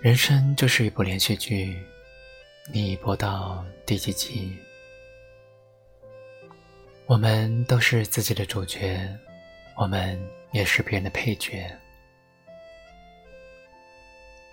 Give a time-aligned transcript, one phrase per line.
[0.00, 1.74] 人生就是一部连续剧，
[2.70, 4.56] 你已播到第几集？
[7.06, 9.00] 我们都是自己的主角，
[9.74, 10.20] 我们
[10.52, 11.66] 也是别人的配角。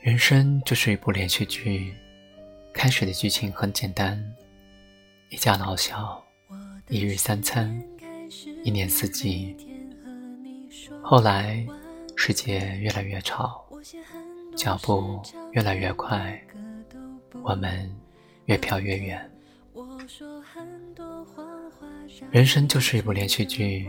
[0.00, 1.94] 人生就是一部连续剧，
[2.72, 4.18] 开始的剧情很简单：
[5.28, 6.24] 一家老小，
[6.88, 7.80] 一日三餐，
[8.64, 9.54] 一年四季。
[11.02, 11.64] 后来，
[12.16, 13.64] 世界越来越吵。
[14.56, 15.20] 脚步
[15.52, 16.42] 越来越快，
[17.42, 17.94] 我们
[18.46, 19.30] 越飘越远。
[22.30, 23.88] 人生就是一部连续剧，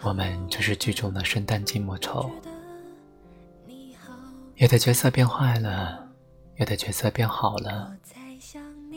[0.00, 2.30] 我们就是剧中的圣诞寂寞丑。
[4.56, 6.08] 有的角色变坏了，
[6.56, 7.94] 有的角色变好了，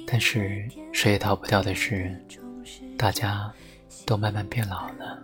[0.08, 2.16] 但是谁也逃不掉的是，
[2.98, 3.52] 大家
[4.06, 5.22] 都慢慢变老了。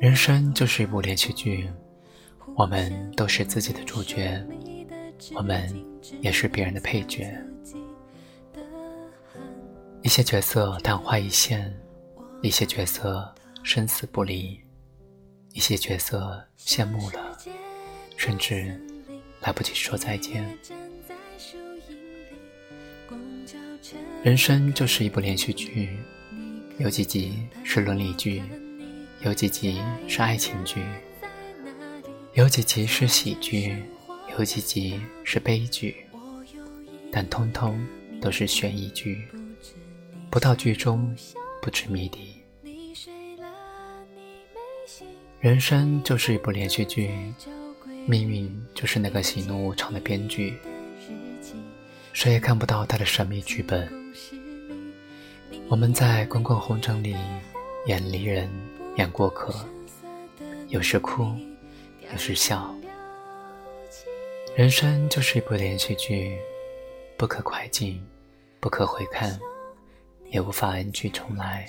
[0.00, 1.70] 人生就是一部连续剧。
[2.54, 4.44] 我们都是自己的主角，
[5.34, 5.72] 我们
[6.20, 7.32] 也是别人的配角。
[10.02, 11.72] 一些角色昙花一现，
[12.42, 14.60] 一些角色生死不离，
[15.52, 17.38] 一些角色谢幕了，
[18.16, 18.78] 甚至
[19.40, 20.44] 来不及说再见。
[24.22, 25.96] 人生就是一部连续剧，
[26.78, 28.42] 有几集是伦理剧，
[29.22, 30.84] 有几集是爱情剧。
[32.34, 33.76] 有几集是喜剧，
[34.38, 36.06] 有几集是悲剧，
[37.12, 37.78] 但通通
[38.22, 39.28] 都是悬疑剧。
[40.30, 41.14] 不到剧中，
[41.60, 42.36] 不知谜底。
[45.40, 47.10] 人生就是一部连续剧，
[48.06, 50.54] 命运就是那个喜怒无常的编剧，
[52.14, 53.92] 谁也看不到他的神秘剧本。
[55.68, 57.14] 我们在滚滚红尘里
[57.86, 58.48] 演离人，
[58.96, 59.54] 演过客，
[60.68, 61.26] 有时哭。
[62.12, 62.74] 有时笑，
[64.54, 66.38] 人生就是一部连续剧，
[67.16, 68.06] 不可快进，
[68.60, 69.40] 不可回看，
[70.26, 71.66] 也无法 NG 重来。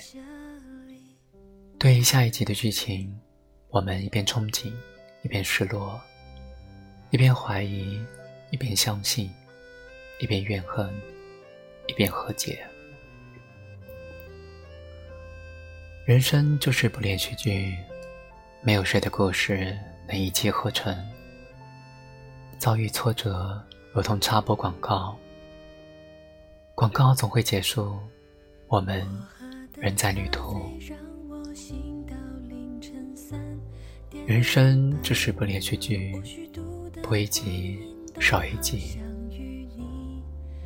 [1.78, 3.18] 对于下一集的剧情，
[3.70, 4.70] 我们一边憧憬，
[5.22, 5.98] 一边失落，
[7.10, 7.98] 一边怀疑，
[8.50, 9.30] 一边相信，
[10.20, 10.94] 一边怨恨，
[11.86, 12.62] 一边和解。
[16.04, 17.74] 人生就是一部连续剧，
[18.62, 19.74] 没有谁的故事。
[20.06, 20.94] 能一气呵成，
[22.58, 25.16] 遭遇挫折如同插播广告，
[26.74, 27.96] 广告总会结束，
[28.68, 29.06] 我们
[29.76, 30.60] 仍在旅途。
[34.26, 36.12] 人生就是部连续剧，
[37.02, 37.78] 播一集
[38.20, 38.98] 少一集。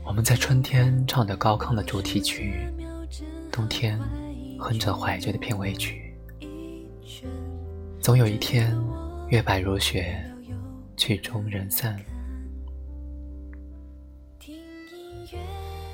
[0.05, 2.66] 我们在春天唱着高亢的主题曲，
[3.53, 4.00] 冬天
[4.59, 6.12] 哼着怀旧的片尾曲，
[8.00, 8.76] 总有一天。
[9.31, 10.19] 月白如雪，
[10.97, 12.00] 曲终人散。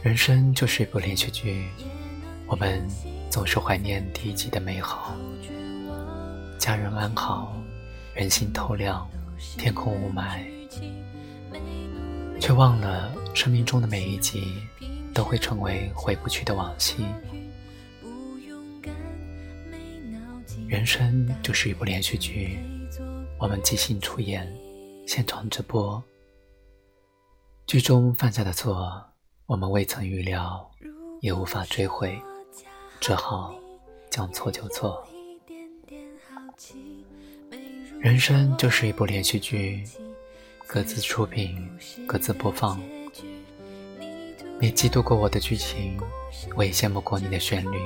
[0.05, 1.67] 人生就是一部连续剧，
[2.47, 2.81] 我们
[3.29, 5.17] 总是怀念第一集的美好。
[6.61, 7.61] 家人安好，
[8.15, 9.05] 人心透亮，
[9.59, 10.39] 天空雾霾，
[12.39, 14.63] 却忘了生命中的每一集
[15.13, 17.05] 都会成为回不去的往昔。
[20.69, 22.61] 人生就是一部连续剧。
[23.45, 24.51] 我们即兴出演，
[25.07, 26.03] 现场直播。
[27.67, 28.91] 剧中犯下的错，
[29.45, 30.67] 我们未曾预料，
[31.21, 32.19] 也无法追悔，
[33.01, 33.55] 只好
[34.09, 35.07] 将错就错。
[38.01, 39.85] 人生就是一部连续剧，
[40.67, 41.71] 各自出品，
[42.07, 42.81] 各自播放。
[44.59, 46.01] 你嫉妒过我的剧情，
[46.57, 47.79] 我也羡慕过你的旋律。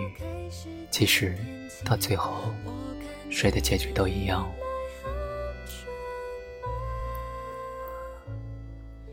[0.89, 1.37] 其实
[1.85, 2.45] 到最后，
[3.29, 4.49] 谁的结局都一样。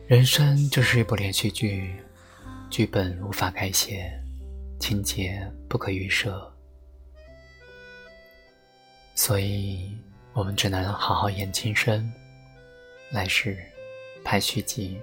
[0.07, 1.95] 人生就是一部连续剧，
[2.69, 4.07] 剧本无法改写，
[4.79, 6.47] 情节不可预设，
[9.15, 9.97] 所以
[10.33, 12.07] 我们只能好好演今生，
[13.09, 13.57] 来世
[14.23, 15.01] 拍续集。